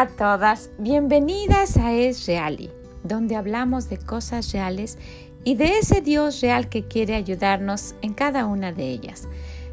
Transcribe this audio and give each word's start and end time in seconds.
A 0.00 0.06
todas, 0.06 0.70
bienvenidas 0.78 1.76
a 1.76 1.92
Es 1.92 2.24
Reali, 2.28 2.70
donde 3.02 3.34
hablamos 3.34 3.88
de 3.88 3.98
cosas 3.98 4.52
reales 4.52 4.96
y 5.42 5.56
de 5.56 5.78
ese 5.78 6.02
Dios 6.02 6.40
real 6.40 6.68
que 6.68 6.86
quiere 6.86 7.16
ayudarnos 7.16 7.96
en 8.00 8.14
cada 8.14 8.46
una 8.46 8.70
de 8.70 8.90
ellas. 8.90 9.26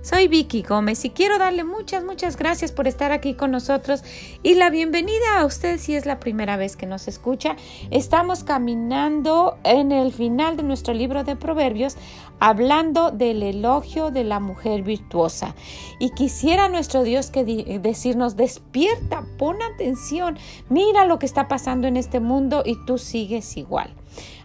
Soy 0.06 0.28
Vicky 0.28 0.62
Gómez 0.62 1.04
y 1.04 1.10
quiero 1.10 1.40
darle 1.40 1.64
muchas, 1.64 2.04
muchas 2.04 2.38
gracias 2.38 2.72
por 2.72 2.88
estar 2.88 3.12
aquí 3.12 3.34
con 3.34 3.50
nosotros 3.50 4.04
y 4.44 4.54
la 4.54 4.70
bienvenida 4.70 5.40
a 5.40 5.46
usted 5.46 5.80
si 5.80 5.96
es 5.96 6.06
la 6.06 6.20
primera 6.20 6.58
vez 6.58 6.76
que 6.76 6.86
nos 6.86 7.08
escucha. 7.08 7.56
Estamos 7.90 8.44
caminando 8.44 9.58
en 9.64 9.92
el 9.92 10.14
final 10.14 10.58
de 10.58 10.62
nuestro 10.62 10.94
libro 10.94 11.24
de 11.24 11.36
Proverbios 11.36 11.98
hablando 12.40 13.10
del 13.10 13.42
elogio 13.42 14.12
de 14.12 14.24
la 14.26 14.40
mujer 14.40 14.84
virtuosa. 14.84 15.56
Y 15.98 16.12
quisiera 16.12 16.70
nuestro 16.70 17.02
Dios 17.02 17.32
que 17.32 17.44
decirnos, 17.82 18.36
despierta, 18.36 19.24
pon 19.40 19.58
atención, 19.74 20.38
mira 20.70 21.06
lo 21.06 21.18
que 21.18 21.26
está 21.26 21.48
pasando 21.48 21.88
en 21.88 21.98
este 21.98 22.20
mundo 22.20 22.62
y 22.64 22.76
tú 22.86 23.00
sigues 23.00 23.58
igual. 23.58 23.92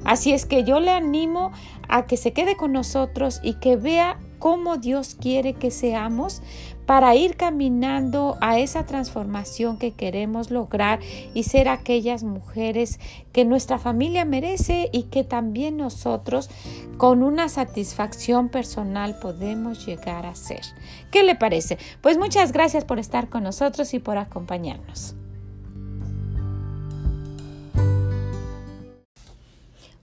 Así 0.05 0.33
es 0.33 0.47
que 0.47 0.65
yo 0.65 0.81
le 0.81 0.91
animo 0.91 1.53
a 1.87 2.07
que 2.07 2.17
se 2.17 2.33
quede 2.33 2.57
con 2.57 2.73
nosotros 2.73 3.41
y 3.43 3.61
que 3.61 3.77
vea 3.77 4.19
cómo 4.41 4.79
Dios 4.79 5.15
quiere 5.15 5.53
que 5.53 5.71
seamos 5.71 6.43
para 6.87 7.15
ir 7.15 7.37
caminando 7.37 8.37
a 8.41 8.59
esa 8.59 8.85
transformación 8.85 9.79
que 9.79 9.93
queremos 9.93 10.51
lograr 10.51 10.99
y 11.35 11.45
ser 11.45 11.69
aquellas 11.69 12.25
mujeres 12.25 12.99
que 13.33 13.45
nuestra 13.45 13.79
familia 13.79 14.25
merece 14.25 14.89
y 14.93 15.05
que 15.05 15.23
también 15.23 15.77
nosotros 15.77 16.51
con 16.97 17.23
una 17.23 17.49
satisfacción 17.49 18.49
personal 18.49 19.21
podemos 19.21 19.87
llegar 19.87 20.27
a 20.27 20.35
ser. 20.35 20.63
¿Qué 21.13 21.23
le 21.23 21.37
parece? 21.37 21.79
Pues 22.01 22.19
muchas 22.19 22.51
gracias 22.51 22.85
por 22.85 22.99
estar 22.99 23.29
con 23.29 23.45
nosotros 23.45 23.95
y 23.95 24.01
por 24.01 24.19
acompañarnos. 24.19 25.15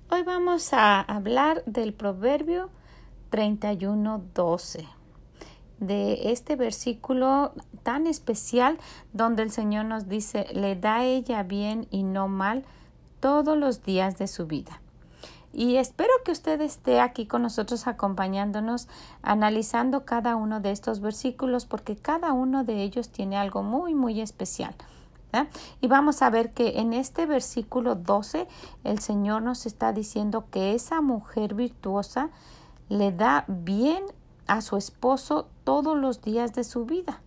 Hoy 0.09 0.23
vamos 0.23 0.71
a 0.71 1.01
hablar 1.01 1.63
del 1.65 1.93
proverbio 1.93 2.69
31:12 3.29 4.87
de 5.79 6.31
este 6.31 6.55
versículo 6.55 7.53
tan 7.83 8.07
especial 8.07 8.77
donde 9.13 9.43
el 9.43 9.51
Señor 9.51 9.85
nos 9.85 10.07
dice, 10.07 10.47
le 10.53 10.75
da 10.75 11.03
ella 11.03 11.43
bien 11.43 11.87
y 11.91 12.03
no 12.03 12.27
mal 12.27 12.65
todos 13.19 13.57
los 13.57 13.83
días 13.83 14.17
de 14.17 14.27
su 14.27 14.47
vida. 14.47 14.81
Y 15.53 15.77
espero 15.77 16.11
que 16.23 16.31
usted 16.31 16.61
esté 16.61 16.99
aquí 16.99 17.25
con 17.25 17.41
nosotros 17.41 17.87
acompañándonos, 17.87 18.87
analizando 19.23 20.05
cada 20.05 20.35
uno 20.35 20.59
de 20.59 20.71
estos 20.71 20.99
versículos, 20.99 21.65
porque 21.65 21.95
cada 21.95 22.33
uno 22.33 22.63
de 22.63 22.83
ellos 22.83 23.09
tiene 23.09 23.37
algo 23.37 23.63
muy, 23.63 23.95
muy 23.95 24.21
especial. 24.21 24.75
Y 25.81 25.87
vamos 25.87 26.21
a 26.21 26.29
ver 26.29 26.51
que 26.53 26.79
en 26.79 26.93
este 26.93 27.25
versículo 27.25 27.95
12 27.95 28.47
el 28.83 28.99
Señor 28.99 29.41
nos 29.43 29.65
está 29.65 29.93
diciendo 29.93 30.45
que 30.51 30.73
esa 30.73 31.01
mujer 31.01 31.53
virtuosa 31.53 32.29
le 32.89 33.11
da 33.11 33.45
bien 33.47 34.03
a 34.47 34.61
su 34.61 34.77
esposo 34.77 35.47
todos 35.63 35.97
los 35.97 36.21
días 36.21 36.53
de 36.53 36.63
su 36.63 36.85
vida. 36.85 37.21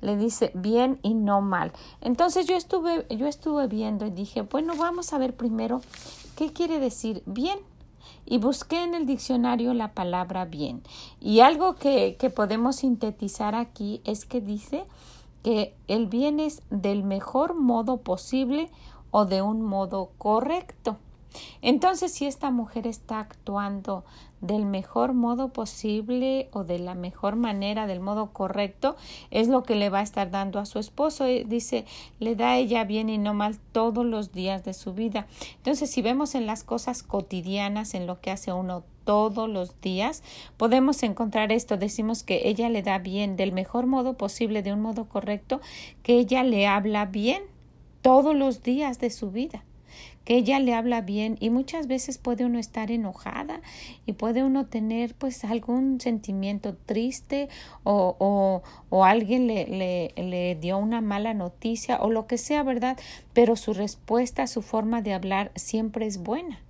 Le 0.00 0.16
dice 0.16 0.50
bien 0.54 0.98
y 1.02 1.12
no 1.12 1.42
mal. 1.42 1.72
Entonces 2.00 2.46
yo 2.46 2.56
estuve, 2.56 3.06
yo 3.14 3.26
estuve 3.26 3.66
viendo 3.66 4.06
y 4.06 4.10
dije, 4.10 4.42
bueno, 4.42 4.74
vamos 4.76 5.12
a 5.12 5.18
ver 5.18 5.36
primero 5.36 5.82
qué 6.36 6.52
quiere 6.52 6.78
decir 6.78 7.22
bien. 7.26 7.58
Y 8.26 8.38
busqué 8.38 8.82
en 8.82 8.94
el 8.94 9.04
diccionario 9.04 9.74
la 9.74 9.92
palabra 9.92 10.46
bien. 10.46 10.82
Y 11.20 11.40
algo 11.40 11.74
que, 11.74 12.16
que 12.18 12.30
podemos 12.30 12.76
sintetizar 12.76 13.54
aquí 13.54 14.00
es 14.04 14.24
que 14.24 14.40
dice 14.40 14.86
que 15.42 15.76
el 15.88 16.06
bien 16.06 16.40
es 16.40 16.62
del 16.70 17.04
mejor 17.04 17.54
modo 17.54 17.98
posible 17.98 18.70
o 19.10 19.26
de 19.26 19.42
un 19.42 19.60
modo 19.60 20.10
correcto. 20.16 20.96
Entonces, 21.60 22.12
si 22.12 22.26
esta 22.26 22.50
mujer 22.50 22.86
está 22.86 23.20
actuando 23.20 24.04
del 24.46 24.66
mejor 24.66 25.14
modo 25.14 25.48
posible 25.48 26.48
o 26.52 26.64
de 26.64 26.78
la 26.78 26.94
mejor 26.94 27.36
manera, 27.36 27.86
del 27.86 28.00
modo 28.00 28.30
correcto, 28.32 28.96
es 29.30 29.48
lo 29.48 29.62
que 29.62 29.74
le 29.74 29.88
va 29.88 30.00
a 30.00 30.02
estar 30.02 30.30
dando 30.30 30.58
a 30.58 30.66
su 30.66 30.78
esposo. 30.78 31.24
Eh, 31.24 31.44
dice, 31.48 31.86
le 32.20 32.36
da 32.36 32.56
ella 32.56 32.84
bien 32.84 33.08
y 33.08 33.16
no 33.16 33.32
mal 33.32 33.58
todos 33.72 34.04
los 34.04 34.32
días 34.32 34.62
de 34.64 34.74
su 34.74 34.92
vida. 34.92 35.26
Entonces, 35.56 35.90
si 35.90 36.02
vemos 36.02 36.34
en 36.34 36.46
las 36.46 36.62
cosas 36.62 37.02
cotidianas, 37.02 37.94
en 37.94 38.06
lo 38.06 38.20
que 38.20 38.30
hace 38.30 38.52
uno 38.52 38.84
todos 39.04 39.48
los 39.48 39.80
días, 39.80 40.22
podemos 40.56 41.02
encontrar 41.02 41.50
esto. 41.50 41.76
Decimos 41.76 42.22
que 42.22 42.48
ella 42.48 42.68
le 42.68 42.82
da 42.82 42.98
bien 42.98 43.36
del 43.36 43.52
mejor 43.52 43.86
modo 43.86 44.14
posible, 44.14 44.62
de 44.62 44.72
un 44.72 44.82
modo 44.82 45.06
correcto, 45.08 45.60
que 46.02 46.18
ella 46.18 46.42
le 46.42 46.66
habla 46.66 47.06
bien 47.06 47.42
todos 48.02 48.34
los 48.34 48.62
días 48.62 48.98
de 48.98 49.08
su 49.08 49.30
vida 49.30 49.64
que 50.24 50.36
ella 50.36 50.58
le 50.58 50.74
habla 50.74 51.00
bien 51.00 51.36
y 51.40 51.50
muchas 51.50 51.86
veces 51.86 52.18
puede 52.18 52.44
uno 52.44 52.58
estar 52.58 52.90
enojada 52.90 53.60
y 54.06 54.14
puede 54.14 54.42
uno 54.42 54.66
tener 54.66 55.14
pues 55.14 55.44
algún 55.44 56.00
sentimiento 56.00 56.74
triste 56.86 57.48
o, 57.82 58.16
o, 58.18 58.62
o 58.90 59.04
alguien 59.04 59.46
le, 59.46 59.66
le, 59.66 60.12
le 60.16 60.54
dio 60.54 60.78
una 60.78 61.00
mala 61.00 61.34
noticia 61.34 61.98
o 62.00 62.10
lo 62.10 62.26
que 62.26 62.38
sea, 62.38 62.62
¿verdad? 62.62 62.98
Pero 63.32 63.56
su 63.56 63.74
respuesta, 63.74 64.46
su 64.46 64.62
forma 64.62 65.02
de 65.02 65.12
hablar 65.12 65.52
siempre 65.54 66.06
es 66.06 66.18
buena, 66.18 66.60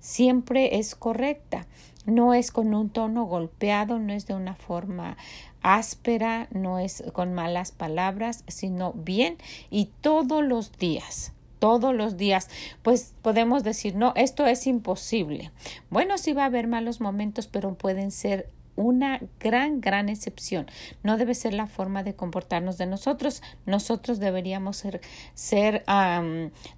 siempre 0.00 0.78
es 0.78 0.94
correcta 0.94 1.66
no 2.06 2.34
es 2.34 2.52
con 2.52 2.72
un 2.72 2.88
tono 2.88 3.24
golpeado, 3.24 3.98
no 3.98 4.12
es 4.12 4.26
de 4.26 4.34
una 4.34 4.54
forma 4.54 5.16
áspera, 5.60 6.46
no 6.52 6.78
es 6.78 7.02
con 7.12 7.34
malas 7.34 7.72
palabras, 7.72 8.44
sino 8.46 8.92
bien 8.92 9.36
y 9.70 9.90
todos 10.00 10.44
los 10.44 10.78
días 10.78 11.32
todos 11.66 11.92
los 11.92 12.16
días, 12.16 12.48
pues 12.84 13.12
podemos 13.22 13.64
decir, 13.64 13.96
no, 13.96 14.12
esto 14.14 14.46
es 14.46 14.68
imposible. 14.68 15.50
Bueno, 15.90 16.16
sí 16.16 16.32
va 16.32 16.44
a 16.44 16.46
haber 16.46 16.68
malos 16.68 17.00
momentos, 17.00 17.48
pero 17.48 17.74
pueden 17.74 18.12
ser 18.12 18.48
una 18.76 19.20
gran, 19.40 19.80
gran 19.80 20.08
excepción. 20.08 20.66
No 21.02 21.16
debe 21.16 21.34
ser 21.34 21.54
la 21.54 21.66
forma 21.66 22.04
de 22.04 22.14
comportarnos 22.14 22.78
de 22.78 22.86
nosotros. 22.86 23.42
Nosotros 23.64 24.20
deberíamos 24.20 24.76
ser, 24.76 25.00
ser 25.34 25.84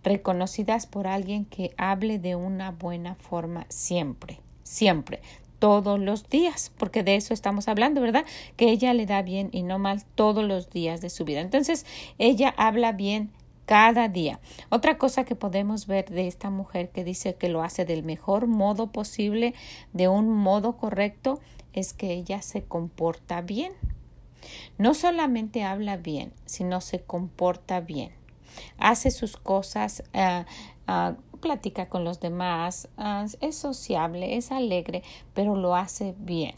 reconocidas 0.02 0.86
por 0.86 1.06
alguien 1.06 1.44
que 1.44 1.74
hable 1.76 2.18
de 2.18 2.34
una 2.34 2.70
buena 2.70 3.14
forma 3.16 3.66
siempre, 3.68 4.40
siempre 4.62 5.20
todos 5.58 6.00
los 6.00 6.30
días, 6.30 6.72
porque 6.78 7.02
de 7.02 7.16
eso 7.16 7.34
estamos 7.34 7.68
hablando, 7.68 8.00
¿verdad? 8.00 8.24
Que 8.56 8.70
ella 8.70 8.94
le 8.94 9.04
da 9.04 9.20
bien 9.20 9.50
y 9.52 9.64
no 9.64 9.78
mal 9.78 10.02
todos 10.14 10.44
los 10.44 10.70
días 10.70 11.02
de 11.02 11.10
su 11.10 11.26
vida. 11.26 11.42
Entonces, 11.42 11.84
ella 12.16 12.54
habla 12.56 12.92
bien 12.92 13.32
cada 13.68 14.08
día. 14.08 14.40
Otra 14.70 14.96
cosa 14.96 15.24
que 15.24 15.34
podemos 15.34 15.86
ver 15.86 16.08
de 16.08 16.26
esta 16.26 16.48
mujer 16.48 16.88
que 16.88 17.04
dice 17.04 17.34
que 17.34 17.50
lo 17.50 17.62
hace 17.62 17.84
del 17.84 18.02
mejor 18.02 18.46
modo 18.46 18.86
posible, 18.86 19.52
de 19.92 20.08
un 20.08 20.30
modo 20.30 20.78
correcto, 20.78 21.38
es 21.74 21.92
que 21.92 22.14
ella 22.14 22.40
se 22.40 22.64
comporta 22.64 23.42
bien. 23.42 23.74
No 24.78 24.94
solamente 24.94 25.64
habla 25.64 25.98
bien, 25.98 26.32
sino 26.46 26.80
se 26.80 27.00
comporta 27.00 27.80
bien. 27.80 28.10
Hace 28.78 29.10
sus 29.10 29.36
cosas, 29.36 30.02
uh, 30.14 31.14
platica 31.38 31.90
con 31.90 32.04
los 32.04 32.20
demás, 32.20 32.88
ah, 32.96 33.26
es 33.42 33.54
sociable, 33.54 34.38
es 34.38 34.50
alegre, 34.50 35.02
pero 35.34 35.54
lo 35.56 35.76
hace 35.76 36.14
bien. 36.18 36.54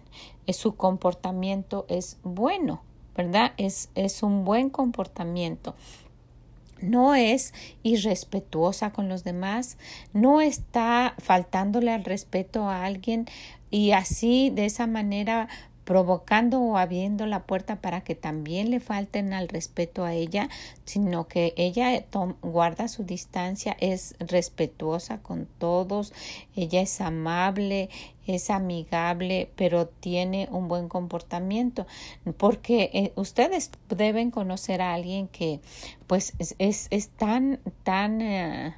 Su 0.46 0.76
comportamiento 0.76 1.86
es 1.88 2.18
bueno, 2.22 2.82
¿verdad? 3.16 3.52
Es, 3.56 3.90
es 3.96 4.22
un 4.22 4.44
buen 4.44 4.70
comportamiento 4.70 5.74
no 6.82 7.14
es 7.14 7.54
irrespetuosa 7.82 8.92
con 8.92 9.08
los 9.08 9.24
demás, 9.24 9.78
no 10.12 10.40
está 10.40 11.14
faltándole 11.18 11.92
al 11.92 12.04
respeto 12.04 12.68
a 12.68 12.84
alguien 12.84 13.26
y 13.70 13.92
así 13.92 14.50
de 14.50 14.66
esa 14.66 14.86
manera 14.86 15.48
provocando 15.90 16.60
o 16.60 16.76
abriendo 16.76 17.26
la 17.26 17.42
puerta 17.42 17.80
para 17.80 18.02
que 18.02 18.14
también 18.14 18.70
le 18.70 18.78
falten 18.78 19.32
al 19.32 19.48
respeto 19.48 20.04
a 20.04 20.14
ella, 20.14 20.48
sino 20.84 21.26
que 21.26 21.52
ella 21.56 22.04
guarda 22.42 22.86
su 22.86 23.02
distancia, 23.02 23.76
es 23.80 24.14
respetuosa 24.20 25.18
con 25.18 25.48
todos, 25.58 26.12
ella 26.54 26.80
es 26.80 27.00
amable, 27.00 27.90
es 28.34 28.50
amigable, 28.50 29.50
pero 29.56 29.86
tiene 29.86 30.48
un 30.50 30.68
buen 30.68 30.88
comportamiento, 30.88 31.86
porque 32.36 32.90
eh, 32.92 33.12
ustedes 33.16 33.70
deben 33.88 34.30
conocer 34.30 34.82
a 34.82 34.94
alguien 34.94 35.28
que 35.28 35.60
pues 36.06 36.34
es, 36.38 36.88
es, 36.90 37.08
tan, 37.10 37.60
tan 37.82 38.20
eh, 38.20 38.74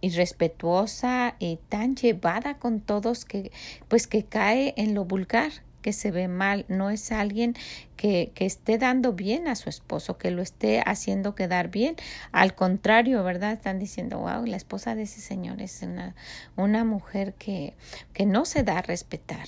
irrespetuosa 0.00 1.36
y 1.38 1.58
tan 1.68 1.96
llevada 1.96 2.58
con 2.58 2.80
todos 2.80 3.24
que 3.24 3.52
pues 3.88 4.06
que 4.06 4.24
cae 4.24 4.74
en 4.76 4.94
lo 4.94 5.04
vulgar 5.04 5.52
que 5.82 5.92
se 5.92 6.10
ve 6.10 6.28
mal, 6.28 6.64
no 6.68 6.88
es 6.88 7.12
alguien 7.12 7.54
que, 7.96 8.32
que, 8.34 8.46
esté 8.46 8.78
dando 8.78 9.12
bien 9.12 9.48
a 9.48 9.56
su 9.56 9.68
esposo, 9.68 10.16
que 10.16 10.30
lo 10.30 10.40
esté 10.40 10.82
haciendo 10.86 11.34
quedar 11.34 11.68
bien. 11.68 11.96
Al 12.30 12.54
contrario, 12.54 13.22
¿verdad? 13.22 13.52
Están 13.52 13.78
diciendo, 13.78 14.20
wow, 14.20 14.46
la 14.46 14.56
esposa 14.56 14.94
de 14.94 15.02
ese 15.02 15.20
señor 15.20 15.60
es 15.60 15.82
una, 15.82 16.14
una 16.56 16.84
mujer 16.84 17.34
que, 17.34 17.74
que 18.14 18.24
no 18.24 18.44
se 18.44 18.62
da 18.62 18.78
a 18.78 18.82
respetar. 18.82 19.46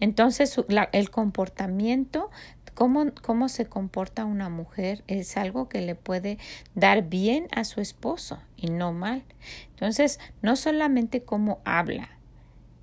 Entonces, 0.00 0.60
el 0.92 1.10
comportamiento 1.10 2.30
Cómo, 2.74 3.06
cómo, 3.22 3.48
se 3.48 3.64
comporta 3.64 4.26
una 4.26 4.50
mujer 4.50 5.02
es 5.06 5.38
algo 5.38 5.66
que 5.66 5.80
le 5.80 5.94
puede 5.94 6.36
dar 6.74 7.04
bien 7.04 7.48
a 7.50 7.64
su 7.64 7.80
esposo 7.80 8.38
y 8.54 8.68
no 8.68 8.92
mal. 8.92 9.22
Entonces, 9.70 10.20
no 10.42 10.56
solamente 10.56 11.22
cómo 11.22 11.60
habla, 11.64 12.10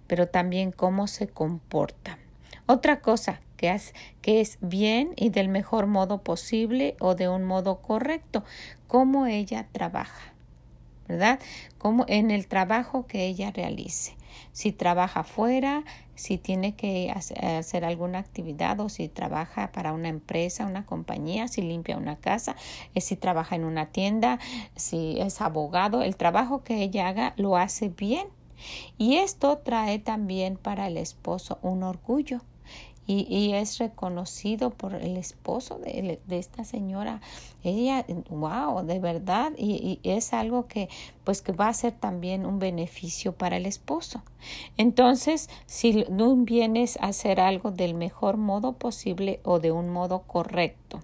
pero 0.07 0.27
también 0.27 0.71
cómo 0.71 1.05
se 1.05 1.27
comporta. 1.27 2.17
Otra 2.65 3.01
cosa 3.01 3.41
que 3.57 3.71
es, 3.71 3.93
que 4.21 4.39
es 4.39 4.57
bien 4.61 5.11
y 5.17 5.29
del 5.29 5.49
mejor 5.49 5.85
modo 5.85 6.21
posible 6.21 6.95
o 7.01 7.13
de 7.13 7.27
un 7.27 7.43
modo 7.43 7.81
correcto, 7.81 8.45
cómo 8.87 9.25
ella 9.25 9.67
trabaja, 9.73 10.33
¿verdad? 11.09 11.39
Como 11.77 12.05
en 12.07 12.31
el 12.31 12.47
trabajo 12.47 13.05
que 13.05 13.25
ella 13.25 13.51
realice. 13.51 14.15
Si 14.53 14.71
trabaja 14.71 15.25
fuera, 15.25 15.83
si 16.15 16.37
tiene 16.37 16.73
que 16.75 17.11
hacer 17.11 17.83
alguna 17.83 18.19
actividad 18.19 18.79
o 18.79 18.87
si 18.87 19.09
trabaja 19.09 19.73
para 19.73 19.91
una 19.91 20.07
empresa, 20.07 20.65
una 20.65 20.85
compañía, 20.85 21.49
si 21.49 21.61
limpia 21.61 21.97
una 21.97 22.15
casa, 22.15 22.55
eh, 22.95 23.01
si 23.01 23.17
trabaja 23.17 23.57
en 23.57 23.65
una 23.65 23.87
tienda, 23.87 24.39
si 24.77 25.19
es 25.19 25.41
abogado, 25.41 26.01
el 26.01 26.15
trabajo 26.15 26.63
que 26.63 26.81
ella 26.81 27.09
haga 27.09 27.33
lo 27.35 27.57
hace 27.57 27.89
bien. 27.89 28.27
Y 28.97 29.17
esto 29.17 29.57
trae 29.57 29.99
también 29.99 30.55
para 30.55 30.87
el 30.87 30.95
esposo 30.95 31.59
un 31.61 31.83
orgullo 31.83 32.41
y, 33.05 33.27
y, 33.29 33.53
es 33.53 33.79
reconocido 33.79 34.69
por 34.69 34.95
el 34.95 35.17
esposo 35.17 35.77
de, 35.77 36.19
de, 36.25 36.39
esta 36.39 36.63
señora. 36.63 37.21
Ella, 37.63 38.05
wow, 38.29 38.85
de 38.85 38.99
verdad, 38.99 39.51
y, 39.57 39.99
y, 40.03 40.09
es 40.09 40.33
algo 40.33 40.67
que 40.67 40.89
pues 41.23 41.41
que 41.41 41.51
va 41.51 41.67
a 41.67 41.73
ser 41.73 41.93
también 41.93 42.45
un 42.45 42.59
beneficio 42.59 43.33
para 43.33 43.57
el 43.57 43.65
esposo. 43.65 44.23
Entonces, 44.77 45.49
si 45.65 46.05
no 46.09 46.35
vienes 46.35 46.97
a 47.01 47.07
hacer 47.07 47.39
algo 47.39 47.71
del 47.71 47.93
mejor 47.93 48.37
modo 48.37 48.73
posible 48.73 49.39
o 49.43 49.59
de 49.59 49.71
un 49.71 49.89
modo 49.89 50.23
correcto, 50.23 50.99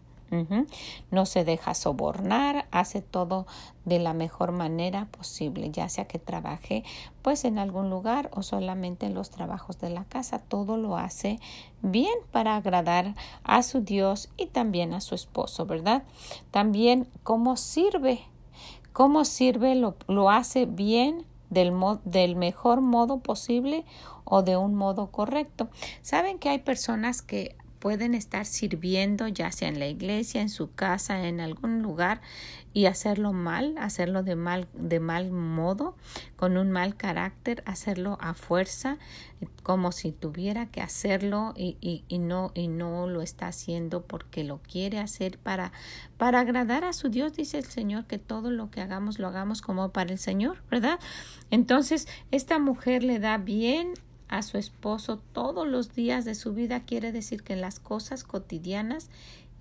no 1.11 1.25
se 1.25 1.43
deja 1.43 1.73
sobornar, 1.73 2.67
hace 2.71 3.01
todo 3.01 3.47
de 3.85 3.99
la 3.99 4.13
mejor 4.13 4.51
manera 4.51 5.05
posible, 5.05 5.71
ya 5.71 5.89
sea 5.89 6.05
que 6.05 6.19
trabaje 6.19 6.83
pues 7.21 7.45
en 7.45 7.57
algún 7.57 7.89
lugar 7.89 8.29
o 8.33 8.43
solamente 8.43 9.07
en 9.07 9.13
los 9.13 9.29
trabajos 9.29 9.79
de 9.79 9.89
la 9.89 10.05
casa, 10.05 10.39
todo 10.39 10.77
lo 10.77 10.97
hace 10.97 11.39
bien 11.81 12.13
para 12.31 12.55
agradar 12.55 13.15
a 13.43 13.63
su 13.63 13.81
Dios 13.81 14.29
y 14.37 14.47
también 14.47 14.93
a 14.93 15.01
su 15.01 15.15
esposo, 15.15 15.65
¿verdad? 15.65 16.03
También 16.51 17.07
cómo 17.23 17.57
sirve, 17.57 18.21
cómo 18.93 19.25
sirve 19.25 19.75
lo, 19.75 19.95
lo 20.07 20.29
hace 20.29 20.65
bien 20.65 21.25
del, 21.49 21.73
del 22.05 22.35
mejor 22.35 22.81
modo 22.81 23.19
posible 23.19 23.85
o 24.23 24.43
de 24.43 24.57
un 24.57 24.75
modo 24.75 25.07
correcto. 25.07 25.69
Saben 26.01 26.39
que 26.39 26.49
hay 26.49 26.59
personas 26.59 27.21
que 27.21 27.55
pueden 27.79 28.13
estar 28.13 28.45
sirviendo 28.45 29.27
ya 29.27 29.51
sea 29.51 29.69
en 29.69 29.79
la 29.79 29.87
iglesia, 29.87 30.41
en 30.41 30.49
su 30.49 30.73
casa, 30.73 31.27
en 31.27 31.39
algún 31.39 31.81
lugar 31.81 32.21
y 32.73 32.85
hacerlo 32.85 33.33
mal, 33.33 33.75
hacerlo 33.79 34.21
de 34.21 34.35
mal, 34.35 34.67
de 34.73 34.99
mal 34.99 35.31
modo, 35.31 35.95
con 36.35 36.57
un 36.57 36.69
mal 36.71 36.95
carácter, 36.95 37.63
hacerlo 37.65 38.17
a 38.21 38.33
fuerza, 38.33 38.97
como 39.63 39.91
si 39.91 40.11
tuviera 40.11 40.67
que 40.67 40.81
hacerlo 40.81 41.53
y, 41.55 41.77
y, 41.81 42.03
y, 42.07 42.19
no, 42.19 42.51
y 42.53 42.67
no 42.67 43.07
lo 43.07 43.21
está 43.21 43.47
haciendo 43.47 44.03
porque 44.03 44.43
lo 44.43 44.59
quiere 44.59 44.99
hacer 44.99 45.39
para, 45.39 45.71
para 46.17 46.41
agradar 46.41 46.83
a 46.83 46.93
su 46.93 47.09
Dios, 47.09 47.33
dice 47.33 47.57
el 47.57 47.65
Señor, 47.65 48.05
que 48.05 48.19
todo 48.19 48.51
lo 48.51 48.69
que 48.69 48.81
hagamos 48.81 49.17
lo 49.17 49.27
hagamos 49.27 49.61
como 49.61 49.89
para 49.89 50.11
el 50.11 50.19
Señor, 50.19 50.61
¿verdad? 50.69 50.99
Entonces, 51.49 52.07
esta 52.31 52.59
mujer 52.59 53.03
le 53.03 53.19
da 53.19 53.37
bien 53.37 53.93
a 54.29 54.41
su 54.41 54.57
esposo 54.57 55.21
todos 55.33 55.67
los 55.67 55.93
días 55.93 56.23
de 56.23 56.35
su 56.35 56.53
vida 56.53 56.85
quiere 56.85 57.11
decir 57.11 57.43
que 57.43 57.53
en 57.53 57.61
las 57.61 57.79
cosas 57.79 58.23
cotidianas 58.23 59.09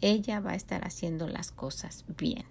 ella 0.01 0.41
va 0.41 0.53
a 0.53 0.57
estar 0.57 0.87
haciendo 0.87 1.27
las 1.27 1.51
cosas 1.51 2.05
bien 2.17 2.45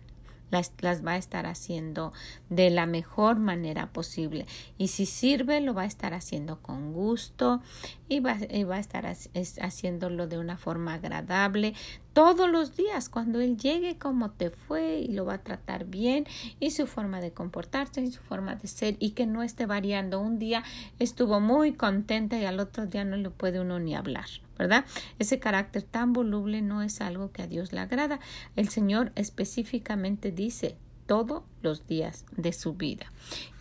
las, 0.52 0.72
las, 0.80 1.06
va 1.06 1.14
a 1.14 1.18
estar 1.18 1.46
haciendo 1.46 2.14
de 2.50 2.70
la 2.70 2.86
mejor 2.86 3.38
manera 3.38 3.88
posible. 3.88 4.46
Y 4.78 4.90
si 4.90 5.06
sirve, 5.06 5.62
lo 5.62 5.74
va 5.74 5.84
a 5.84 5.86
estar 5.86 6.14
haciendo 6.14 6.62
con 6.62 6.94
gusto 6.94 7.62
y 8.08 8.20
va, 8.20 8.38
y 8.50 8.64
va 8.64 8.76
a 8.76 8.80
estar 8.80 9.06
haciéndolo 9.06 10.28
de 10.28 10.38
una 10.38 10.58
forma 10.58 10.96
agradable 10.96 11.74
todos 12.18 12.50
los 12.50 12.76
días. 12.76 13.10
Cuando 13.10 13.42
él 13.42 13.58
llegue, 13.58 14.00
como 14.00 14.32
te 14.32 14.50
fue 14.50 15.02
y 15.02 15.10
lo 15.10 15.26
va 15.26 15.36
a 15.36 15.44
tratar 15.44 15.86
bien 15.86 16.26
y 16.60 16.72
su 16.72 16.88
forma 16.88 17.22
de 17.22 17.32
comportarse 17.32 18.02
y 18.02 18.12
su 18.12 18.24
forma 18.24 18.56
de 18.56 18.68
ser 18.68 18.96
y 18.98 19.12
que 19.12 19.28
no 19.28 19.44
esté 19.44 19.68
variando. 19.68 20.20
Un 20.20 20.40
día 20.40 20.64
estuvo 20.98 21.40
muy 21.40 21.74
contenta 21.74 22.40
y 22.40 22.46
al 22.46 22.60
otro 22.60 22.88
día 22.88 23.06
no 23.06 23.18
le 23.18 23.30
puede 23.30 23.60
uno 23.60 23.78
ni 23.78 23.96
hablar. 23.96 24.26
¿verdad? 24.58 24.84
Ese 25.20 25.38
carácter 25.38 25.84
tan 25.84 26.12
voluble 26.12 26.64
no 26.64 26.82
es 26.82 27.02
algo 27.02 27.32
que 27.32 27.44
a 27.44 27.48
Dios 27.48 27.72
le 27.72 27.82
agrada. 27.82 28.20
El 28.56 28.70
Señor 28.70 29.12
específicamente 29.14 30.32
dice 30.32 30.76
todos 31.06 31.44
los 31.62 31.86
días 31.86 32.26
de 32.36 32.52
su 32.52 32.74
vida. 32.74 33.12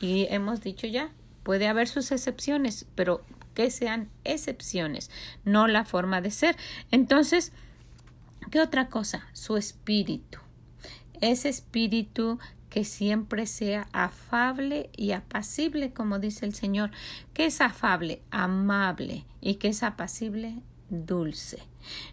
Y 0.01 0.29
hemos 0.31 0.63
dicho 0.63 0.87
ya, 0.87 1.13
puede 1.43 1.67
haber 1.67 1.89
sus 1.89 2.11
excepciones, 2.11 2.87
pero 2.95 3.21
que 3.53 3.71
sean 3.71 4.09
excepciones, 4.25 5.11
no 5.45 5.69
la 5.69 5.85
forma 5.85 6.23
de 6.23 6.31
ser. 6.31 6.57
Entonces, 6.91 7.53
¿qué 8.51 8.61
otra 8.61 8.89
cosa? 8.89 9.27
Su 9.33 9.57
espíritu. 9.57 10.39
Ese 11.21 11.49
espíritu 11.49 12.39
que 12.71 12.85
siempre 12.85 13.47
sea 13.47 13.89
afable 13.93 14.91
y 14.97 15.13
apacible, 15.13 15.93
como 15.93 16.19
dice 16.19 16.45
el 16.45 16.55
Señor. 16.55 16.91
que 17.33 17.47
es 17.47 17.61
afable? 17.61 18.23
Amable. 18.31 19.25
¿Y 19.41 19.55
que 19.55 19.69
es 19.69 19.83
apacible? 19.83 20.57
dulce. 20.89 21.59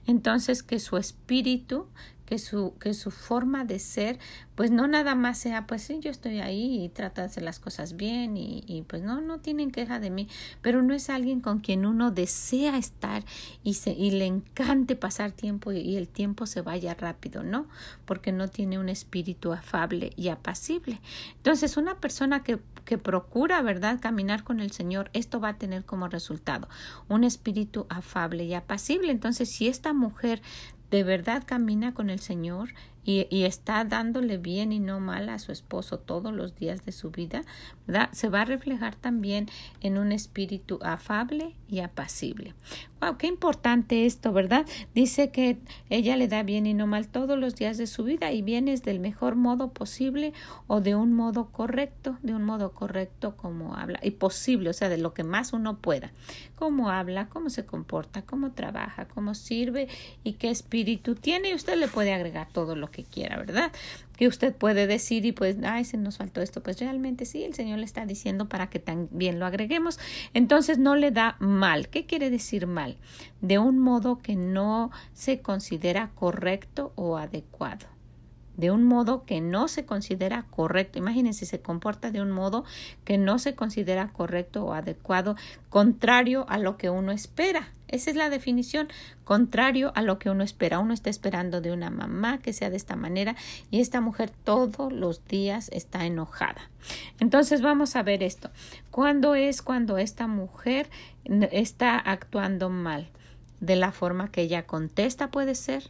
Entonces 0.07 0.63
que 0.63 0.79
su 0.79 0.97
espíritu 0.97 1.87
que 2.33 2.39
su, 2.39 2.75
que 2.79 2.95
su 2.95 3.11
forma 3.11 3.63
de 3.63 3.77
ser, 3.77 4.17
pues 4.55 4.71
no 4.71 4.87
nada 4.87 5.13
más 5.13 5.37
sea, 5.37 5.67
pues 5.67 5.83
sí, 5.83 5.99
yo 5.99 6.09
estoy 6.09 6.39
ahí 6.39 6.83
y 6.83 6.89
trato 6.89 7.21
de 7.21 7.27
hacer 7.27 7.43
las 7.43 7.59
cosas 7.59 7.95
bien 7.95 8.37
y, 8.37 8.63
y 8.65 8.81
pues 8.81 9.03
no, 9.03 9.21
no 9.21 9.37
tienen 9.37 9.69
queja 9.69 9.99
de 9.99 10.09
mí, 10.09 10.27
pero 10.63 10.81
no 10.81 10.95
es 10.95 11.11
alguien 11.11 11.41
con 11.41 11.59
quien 11.59 11.85
uno 11.85 12.09
desea 12.09 12.79
estar 12.79 13.23
y, 13.63 13.75
se, 13.75 13.91
y 13.91 14.09
le 14.09 14.25
encante 14.25 14.95
pasar 14.95 15.31
tiempo 15.31 15.73
y, 15.73 15.81
y 15.81 15.95
el 15.95 16.07
tiempo 16.07 16.47
se 16.47 16.63
vaya 16.63 16.95
rápido, 16.95 17.43
¿no? 17.43 17.67
Porque 18.05 18.31
no 18.31 18.47
tiene 18.47 18.79
un 18.79 18.89
espíritu 18.89 19.53
afable 19.53 20.11
y 20.15 20.29
apacible. 20.29 21.01
Entonces, 21.35 21.77
una 21.77 21.99
persona 21.99 22.41
que 22.41 22.59
que 22.83 22.97
procura, 22.97 23.61
¿verdad?, 23.61 23.99
caminar 24.01 24.43
con 24.43 24.59
el 24.59 24.71
Señor, 24.71 25.09
esto 25.13 25.39
va 25.39 25.49
a 25.49 25.57
tener 25.57 25.85
como 25.85 26.09
resultado 26.09 26.67
un 27.07 27.23
espíritu 27.23 27.85
afable 27.87 28.43
y 28.43 28.53
apacible. 28.55 29.11
Entonces, 29.11 29.49
si 29.49 29.69
esta 29.69 29.93
mujer 29.93 30.41
de 30.93 31.03
verdad 31.03 31.41
camina 31.43 31.95
con 31.95 32.11
el 32.11 32.19
Señor 32.19 32.69
y, 33.03 33.27
y, 33.29 33.43
está 33.43 33.83
dándole 33.83 34.37
bien 34.37 34.71
y 34.71 34.79
no 34.79 34.99
mal 34.99 35.29
a 35.29 35.39
su 35.39 35.51
esposo 35.51 35.99
todos 35.99 36.33
los 36.33 36.55
días 36.55 36.85
de 36.85 36.91
su 36.91 37.11
vida, 37.11 37.43
¿verdad? 37.85 38.09
se 38.11 38.29
va 38.29 38.41
a 38.41 38.45
reflejar 38.45 38.95
también 38.95 39.47
en 39.81 39.97
un 39.97 40.11
espíritu 40.11 40.79
afable 40.81 41.55
y 41.67 41.79
apacible. 41.79 42.53
Wow, 43.01 43.17
qué 43.17 43.27
importante 43.27 44.05
esto, 44.05 44.31
¿verdad? 44.31 44.65
Dice 44.93 45.31
que 45.31 45.57
ella 45.89 46.15
le 46.15 46.27
da 46.27 46.43
bien 46.43 46.65
y 46.65 46.73
no 46.73 46.87
mal 46.87 47.07
todos 47.07 47.37
los 47.37 47.55
días 47.55 47.77
de 47.77 47.87
su 47.87 48.03
vida 48.03 48.31
y 48.31 48.41
vienes 48.41 48.83
del 48.83 48.99
mejor 48.99 49.35
modo 49.35 49.71
posible 49.71 50.33
o 50.67 50.79
de 50.79 50.95
un 50.95 51.13
modo 51.13 51.49
correcto, 51.51 52.17
de 52.21 52.33
un 52.33 52.43
modo 52.43 52.71
correcto 52.71 53.35
como 53.35 53.75
habla 53.75 53.99
y 54.03 54.11
posible, 54.11 54.69
o 54.69 54.73
sea, 54.73 54.87
de 54.87 54.97
lo 54.97 55.13
que 55.13 55.23
más 55.23 55.51
uno 55.51 55.77
pueda. 55.79 56.11
Cómo 56.55 56.89
habla, 56.89 57.27
cómo 57.27 57.49
se 57.49 57.65
comporta, 57.65 58.21
cómo 58.21 58.51
trabaja, 58.51 59.07
cómo 59.07 59.35
sirve 59.35 59.89
y 60.23 60.33
qué 60.33 60.49
espíritu 60.49 61.15
tiene 61.15 61.49
y 61.49 61.55
usted 61.55 61.77
le 61.77 61.87
puede 61.87 62.13
agregar 62.13 62.47
todo 62.53 62.75
lo 62.75 62.91
que 62.93 63.03
quiera, 63.03 63.35
¿verdad? 63.37 63.73
Que 64.15 64.29
usted 64.29 64.55
puede 64.55 64.87
decir 64.87 65.25
y 65.25 65.33
pues, 65.33 65.57
ay, 65.63 65.83
se 65.83 65.97
nos 65.97 66.17
faltó 66.17 66.41
esto. 66.41 66.63
Pues 66.63 66.79
realmente 66.79 67.25
sí, 67.25 67.43
el 67.43 67.53
Señor 67.53 67.79
le 67.79 67.85
está 67.85 68.05
diciendo 68.05 68.47
para 68.47 68.69
que 68.69 68.79
también 68.79 69.39
lo 69.39 69.45
agreguemos. 69.45 69.99
Entonces 70.33 70.77
no 70.77 70.95
le 70.95 71.11
da 71.11 71.35
mal. 71.39 71.89
¿Qué 71.89 72.05
quiere 72.05 72.29
decir 72.29 72.67
mal? 72.67 72.95
De 73.41 73.59
un 73.59 73.79
modo 73.79 74.19
que 74.19 74.37
no 74.37 74.91
se 75.13 75.41
considera 75.41 76.11
correcto 76.15 76.93
o 76.95 77.17
adecuado 77.17 77.92
de 78.57 78.71
un 78.71 78.83
modo 78.83 79.25
que 79.25 79.41
no 79.41 79.67
se 79.67 79.85
considera 79.85 80.45
correcto. 80.49 80.99
Imagínense, 80.99 81.45
se 81.45 81.61
comporta 81.61 82.11
de 82.11 82.21
un 82.21 82.31
modo 82.31 82.65
que 83.03 83.17
no 83.17 83.39
se 83.39 83.55
considera 83.55 84.09
correcto 84.09 84.65
o 84.65 84.73
adecuado, 84.73 85.35
contrario 85.69 86.45
a 86.49 86.57
lo 86.57 86.77
que 86.77 86.89
uno 86.89 87.11
espera. 87.11 87.69
Esa 87.87 88.09
es 88.09 88.15
la 88.15 88.31
definición, 88.31 88.87
contrario 89.23 89.91
a 89.95 90.01
lo 90.01 90.17
que 90.17 90.31
uno 90.31 90.43
espera. 90.43 90.79
Uno 90.79 90.93
está 90.93 91.11
esperando 91.11 91.61
de 91.61 91.71
una 91.71 91.91
mamá 91.91 92.39
que 92.39 92.53
sea 92.53 92.71
de 92.71 92.77
esta 92.77 92.95
manera 92.95 93.35
y 93.69 93.81
esta 93.81 94.01
mujer 94.01 94.31
todos 94.43 94.91
los 94.91 95.25
días 95.27 95.69
está 95.71 96.05
enojada. 96.05 96.69
Entonces 97.19 97.61
vamos 97.61 97.95
a 97.95 98.01
ver 98.01 98.23
esto. 98.23 98.49
¿Cuándo 98.89 99.35
es 99.35 99.61
cuando 99.61 99.99
esta 99.99 100.25
mujer 100.25 100.89
está 101.51 101.97
actuando 101.97 102.69
mal? 102.69 103.09
de 103.63 103.77
la 103.77 103.93
forma 103.93 104.29
que 104.29 104.41
ella 104.41 104.65
contesta 104.65 105.31
puede 105.31 105.55
ser, 105.55 105.89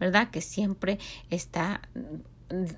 ¿verdad? 0.00 0.30
Que 0.30 0.40
siempre 0.40 0.98
está 1.30 1.82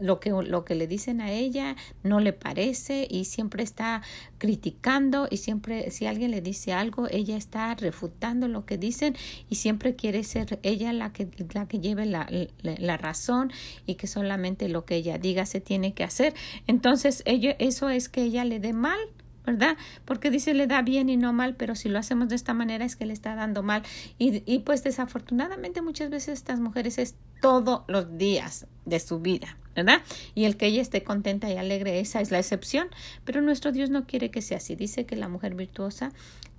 lo 0.01 0.21
que, 0.21 0.31
lo 0.31 0.65
que 0.65 0.75
le 0.75 0.87
dicen 0.87 1.21
a 1.21 1.31
ella 1.31 1.77
no 2.03 2.21
le 2.21 2.33
parece 2.33 3.07
y 3.11 3.25
siempre 3.25 3.63
está 3.63 4.03
criticando 4.39 5.29
y 5.31 5.39
siempre 5.39 5.91
si 5.91 6.07
alguien 6.07 6.31
le 6.31 6.41
dice 6.41 6.73
algo 6.73 7.09
ella 7.11 7.37
está 7.37 7.75
refutando 7.75 8.49
lo 8.49 8.67
que 8.67 8.77
dicen 8.77 9.17
y 9.49 9.57
siempre 9.57 9.97
quiere 9.97 10.25
ser 10.25 10.59
ella 10.63 10.93
la 10.93 11.13
que, 11.13 11.29
la 11.55 11.67
que 11.67 11.81
lleve 11.81 12.07
la, 12.07 12.29
la, 12.63 12.97
razón 12.99 13.51
y 13.87 13.95
que 13.95 14.07
solamente 14.07 14.69
lo 14.69 14.85
que 14.85 14.97
ella 14.97 15.19
diga 15.19 15.47
se 15.47 15.61
tiene 15.61 15.95
que 15.95 16.05
hacer 16.05 16.35
entonces 16.67 17.23
ella, 17.25 17.57
eso 17.59 17.89
es 17.89 18.09
que 18.09 18.23
ella 18.23 18.45
le 18.45 18.61
dé 18.61 18.73
mal 18.73 18.99
¿verdad? 19.45 19.77
Porque 20.05 20.31
dice 20.31 20.55
le 20.55 20.67
da 20.67 20.83
bien 20.83 21.09
y 21.09 21.17
no 21.17 21.33
mal, 21.33 21.57
pero 21.57 21.75
si 21.75 21.89
lo 21.89 21.99
hacemos 21.99 22.29
de 22.29 22.37
esta 22.37 22.55
manera 22.55 22.85
es 22.85 22.97
que 22.97 23.07
le 23.07 23.13
está 23.13 23.35
dando 23.35 23.63
mal. 23.63 23.83
Y, 24.19 24.43
y 24.51 24.61
pues 24.61 24.85
desafortunadamente 24.85 25.83
muchas 25.83 26.11
veces 26.11 26.39
estas 26.39 26.61
mujeres 26.61 26.99
es 26.99 27.17
todos 27.41 27.83
los 27.89 28.17
días 28.17 28.67
de 28.85 29.01
su 29.01 29.19
vida, 29.21 29.57
¿verdad? 29.75 30.01
Y 30.35 30.45
el 30.45 30.57
que 30.57 30.67
ella 30.67 30.81
esté 30.81 31.03
contenta 31.03 31.51
y 31.51 31.57
alegre, 31.57 32.01
esa 32.01 32.21
es 32.21 32.31
la 32.31 32.39
excepción, 32.39 32.89
pero 33.25 33.43
nuestro 33.43 33.73
Dios 33.73 33.91
no 33.91 34.07
quiere 34.07 34.31
que 34.31 34.43
sea 34.43 34.59
así. 34.59 34.77
Dice 34.77 35.07
que 35.07 35.17
la 35.17 35.29
mujer 35.29 35.55
virtuosa, 35.55 36.13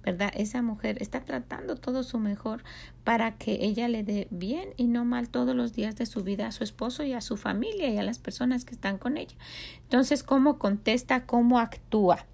¿verdad? 0.03 0.31
Esa 0.35 0.61
mujer 0.61 1.01
está 1.01 1.21
tratando 1.21 1.77
todo 1.77 2.03
su 2.03 2.19
mejor 2.19 2.63
para 3.05 3.37
que 3.37 3.63
ella 3.63 3.87
le 3.87 4.03
dé 4.03 4.27
bien 4.29 4.69
y 4.75 4.87
no 4.87 5.05
mal 5.05 5.29
todos 5.29 5.55
los 5.55 5.73
días 5.73 5.95
de 5.95 6.05
su 6.05 6.23
vida 6.23 6.47
a 6.47 6.51
su 6.51 6.63
esposo 6.63 7.03
y 7.03 7.13
a 7.13 7.21
su 7.21 7.37
familia 7.37 7.89
y 7.89 7.97
a 7.97 8.03
las 8.03 8.19
personas 8.19 8.65
que 8.65 8.75
están 8.75 8.97
con 8.97 9.17
ella. 9.17 9.35
Entonces, 9.83 10.23
¿cómo 10.23 10.59
contesta? 10.59 11.25
¿Cómo 11.25 11.59
actúa? 11.59 12.25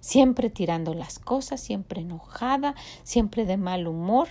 Siempre 0.00 0.50
tirando 0.50 0.94
las 0.94 1.18
cosas, 1.18 1.60
siempre 1.60 2.02
enojada, 2.02 2.74
siempre 3.02 3.44
de 3.44 3.56
mal 3.56 3.86
humor, 3.86 4.28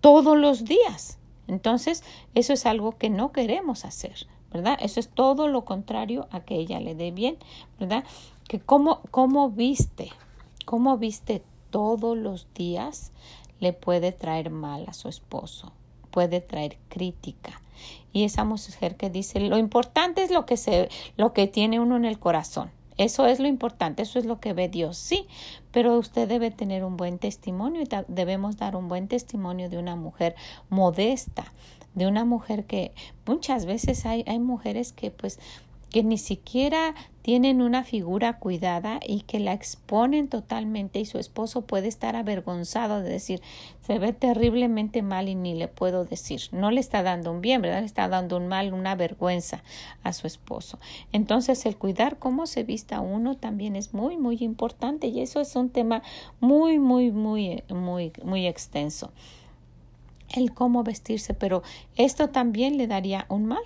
todos 0.00 0.36
los 0.36 0.64
días. 0.64 1.18
Entonces, 1.46 2.04
eso 2.34 2.52
es 2.52 2.66
algo 2.66 2.98
que 2.98 3.10
no 3.10 3.32
queremos 3.32 3.84
hacer, 3.84 4.26
¿verdad? 4.52 4.78
Eso 4.80 5.00
es 5.00 5.08
todo 5.08 5.48
lo 5.48 5.64
contrario 5.64 6.28
a 6.30 6.40
que 6.40 6.56
ella 6.56 6.80
le 6.80 6.94
dé 6.94 7.10
bien, 7.10 7.36
¿verdad? 7.78 8.04
Que 8.48 8.60
cómo, 8.60 9.00
cómo 9.10 9.50
viste, 9.50 10.10
cómo 10.64 10.98
viste 10.98 11.42
todos 11.70 12.16
los 12.16 12.46
días 12.54 13.12
le 13.60 13.72
puede 13.72 14.12
traer 14.12 14.50
mal 14.50 14.84
a 14.88 14.92
su 14.92 15.08
esposo, 15.08 15.72
puede 16.10 16.40
traer 16.40 16.78
crítica. 16.88 17.60
Y 18.12 18.24
esa 18.24 18.44
mujer 18.44 18.96
que 18.96 19.10
dice, 19.10 19.40
lo 19.40 19.58
importante 19.58 20.22
es 20.22 20.30
lo 20.30 20.46
que 20.46 20.56
se, 20.56 20.88
lo 21.16 21.32
que 21.32 21.46
tiene 21.46 21.80
uno 21.80 21.96
en 21.96 22.04
el 22.04 22.18
corazón. 22.18 22.70
Eso 22.98 23.26
es 23.26 23.38
lo 23.38 23.46
importante, 23.46 24.02
eso 24.02 24.18
es 24.18 24.26
lo 24.26 24.40
que 24.40 24.52
ve 24.52 24.68
Dios, 24.68 24.98
sí, 24.98 25.26
pero 25.70 25.96
usted 25.96 26.28
debe 26.28 26.50
tener 26.50 26.84
un 26.84 26.96
buen 26.96 27.18
testimonio 27.18 27.80
y 27.80 27.88
debemos 28.08 28.56
dar 28.56 28.74
un 28.74 28.88
buen 28.88 29.06
testimonio 29.08 29.70
de 29.70 29.78
una 29.78 29.96
mujer 29.96 30.34
modesta, 30.68 31.52
de 31.94 32.08
una 32.08 32.24
mujer 32.24 32.66
que 32.66 32.92
muchas 33.24 33.66
veces 33.66 34.04
hay, 34.04 34.24
hay 34.26 34.40
mujeres 34.40 34.92
que 34.92 35.10
pues 35.10 35.38
que 35.90 36.02
ni 36.02 36.18
siquiera 36.18 36.94
tienen 37.28 37.60
una 37.60 37.84
figura 37.84 38.38
cuidada 38.38 39.00
y 39.06 39.20
que 39.20 39.38
la 39.38 39.52
exponen 39.52 40.28
totalmente 40.28 40.98
y 40.98 41.04
su 41.04 41.18
esposo 41.18 41.60
puede 41.60 41.86
estar 41.86 42.16
avergonzado 42.16 43.02
de 43.02 43.10
decir 43.10 43.42
se 43.82 43.98
ve 43.98 44.14
terriblemente 44.14 45.02
mal 45.02 45.28
y 45.28 45.34
ni 45.34 45.52
le 45.52 45.68
puedo 45.68 46.06
decir 46.06 46.40
no 46.52 46.70
le 46.70 46.80
está 46.80 47.02
dando 47.02 47.30
un 47.30 47.42
bien 47.42 47.60
verdad 47.60 47.80
le 47.80 47.84
está 47.84 48.08
dando 48.08 48.38
un 48.38 48.48
mal 48.48 48.72
una 48.72 48.94
vergüenza 48.94 49.62
a 50.02 50.14
su 50.14 50.26
esposo. 50.26 50.78
Entonces 51.12 51.66
el 51.66 51.76
cuidar 51.76 52.18
cómo 52.18 52.46
se 52.46 52.62
vista 52.62 53.02
uno 53.02 53.36
también 53.36 53.76
es 53.76 53.92
muy 53.92 54.16
muy 54.16 54.38
importante 54.40 55.08
y 55.08 55.20
eso 55.20 55.42
es 55.42 55.54
un 55.54 55.68
tema 55.68 56.02
muy 56.40 56.78
muy 56.78 57.10
muy 57.10 57.62
muy 57.68 58.10
muy 58.24 58.46
extenso. 58.46 59.12
El 60.34 60.54
cómo 60.54 60.82
vestirse 60.82 61.34
pero 61.34 61.62
esto 61.94 62.30
también 62.30 62.78
le 62.78 62.86
daría 62.86 63.26
un 63.28 63.44
mal 63.44 63.64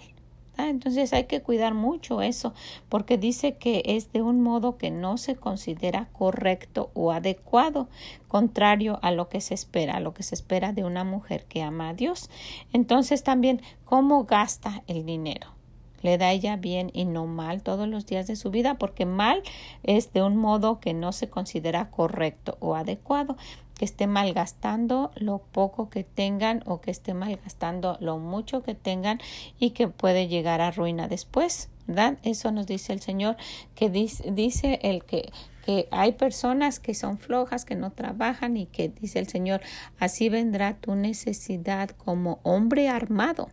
Entonces 0.58 1.12
hay 1.12 1.24
que 1.24 1.42
cuidar 1.42 1.74
mucho 1.74 2.22
eso, 2.22 2.54
porque 2.88 3.18
dice 3.18 3.56
que 3.56 3.82
es 3.84 4.12
de 4.12 4.22
un 4.22 4.40
modo 4.40 4.76
que 4.76 4.90
no 4.90 5.16
se 5.16 5.34
considera 5.36 6.08
correcto 6.12 6.90
o 6.94 7.12
adecuado, 7.12 7.88
contrario 8.28 8.98
a 9.02 9.10
lo 9.10 9.28
que 9.28 9.40
se 9.40 9.54
espera, 9.54 9.96
a 9.96 10.00
lo 10.00 10.14
que 10.14 10.22
se 10.22 10.34
espera 10.34 10.72
de 10.72 10.84
una 10.84 11.04
mujer 11.04 11.44
que 11.46 11.62
ama 11.62 11.90
a 11.90 11.94
Dios. 11.94 12.30
Entonces 12.72 13.22
también, 13.22 13.62
¿cómo 13.84 14.24
gasta 14.24 14.82
el 14.86 15.04
dinero? 15.06 15.61
Le 16.02 16.18
da 16.18 16.32
ella 16.32 16.56
bien 16.56 16.90
y 16.92 17.04
no 17.04 17.26
mal 17.26 17.62
todos 17.62 17.88
los 17.88 18.06
días 18.06 18.26
de 18.26 18.36
su 18.36 18.50
vida, 18.50 18.74
porque 18.74 19.06
mal 19.06 19.42
es 19.82 20.12
de 20.12 20.22
un 20.22 20.36
modo 20.36 20.80
que 20.80 20.94
no 20.94 21.12
se 21.12 21.30
considera 21.30 21.90
correcto 21.90 22.56
o 22.60 22.74
adecuado 22.74 23.36
que 23.82 23.86
esté 23.86 24.06
malgastando 24.06 25.10
lo 25.16 25.38
poco 25.38 25.90
que 25.90 26.04
tengan 26.04 26.62
o 26.66 26.80
que 26.80 26.90
esté 26.90 27.14
malgastando 27.14 27.96
lo 28.00 28.18
mucho 28.18 28.62
que 28.62 28.74
tengan 28.74 29.18
y 29.58 29.70
que 29.70 29.88
puede 29.88 30.28
llegar 30.28 30.60
a 30.60 30.70
ruina 30.70 31.08
después. 31.08 31.68
¿verdad? 31.86 32.18
Eso 32.22 32.52
nos 32.52 32.66
dice 32.66 32.92
el 32.92 33.00
Señor, 33.00 33.36
que 33.74 33.90
dice, 33.90 34.78
el 34.82 35.04
que, 35.04 35.32
que 35.64 35.88
hay 35.90 36.12
personas 36.12 36.78
que 36.80 36.94
son 36.94 37.18
flojas, 37.18 37.64
que 37.64 37.74
no 37.74 37.90
trabajan 37.90 38.56
y 38.56 38.66
que 38.66 38.88
dice 38.88 39.18
el 39.18 39.28
Señor, 39.28 39.60
así 39.98 40.28
vendrá 40.28 40.74
tu 40.74 40.94
necesidad 40.94 41.90
como 41.90 42.38
hombre 42.44 42.88
armado. 42.88 43.48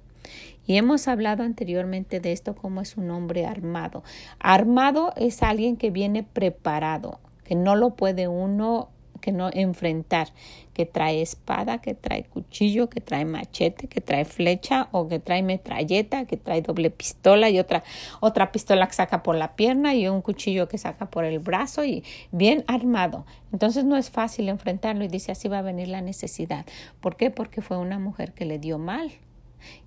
Y 0.66 0.78
hemos 0.78 1.08
hablado 1.08 1.44
anteriormente 1.44 2.20
de 2.20 2.32
esto 2.32 2.56
como 2.56 2.82
es 2.82 2.96
un 2.98 3.10
hombre 3.10 3.46
armado. 3.46 4.04
Armado 4.40 5.14
es 5.16 5.42
alguien 5.42 5.78
que 5.78 5.90
viene 5.90 6.24
preparado, 6.24 7.20
que 7.44 7.56
no 7.56 7.76
lo 7.76 7.96
puede 7.96 8.28
uno 8.28 8.90
que 9.20 9.32
no 9.32 9.50
enfrentar, 9.54 10.30
que 10.74 10.86
trae 10.86 11.22
espada, 11.22 11.80
que 11.80 11.94
trae 11.94 12.24
cuchillo, 12.24 12.90
que 12.90 13.02
trae 13.02 13.26
machete, 13.26 13.88
que 13.88 14.02
trae 14.02 14.26
flecha 14.26 14.88
o 14.92 15.08
que 15.08 15.20
trae 15.20 15.44
metralleta, 15.44 16.26
que 16.26 16.38
trae 16.38 16.62
doble 16.62 16.90
pistola 16.90 17.50
y 17.50 17.60
otra 17.60 17.84
otra 18.20 18.52
pistola 18.52 18.88
que 18.88 18.94
saca 18.94 19.24
por 19.24 19.36
la 19.36 19.56
pierna 19.56 19.94
y 19.94 20.08
un 20.08 20.22
cuchillo 20.22 20.68
que 20.68 20.78
saca 20.78 21.10
por 21.10 21.26
el 21.26 21.40
brazo 21.40 21.84
y 21.84 22.04
bien 22.32 22.64
armado. 22.68 23.26
Entonces 23.52 23.86
no 23.86 23.98
es 23.98 24.10
fácil 24.10 24.50
enfrentarlo 24.50 25.04
y 25.04 25.08
dice 25.08 25.32
así 25.32 25.48
va 25.48 25.60
a 25.60 25.64
venir 25.64 25.90
la 25.90 26.02
necesidad. 26.02 26.66
¿Por 27.02 27.16
qué? 27.16 27.30
Porque 27.30 27.62
fue 27.62 27.78
una 27.78 28.00
mujer 28.00 28.34
que 28.34 28.46
le 28.46 28.60
dio 28.60 28.78
mal. 28.78 29.12